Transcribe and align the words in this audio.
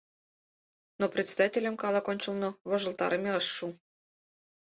Но 0.99 1.05
председательым 1.15 1.75
калык 1.83 2.05
ончылно 2.11 2.49
вожылтарыме 2.69 3.31
ыш 3.39 3.45
шу. 3.55 3.67